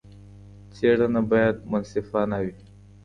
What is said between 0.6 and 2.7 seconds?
څېړنه بايد منصفانه وي.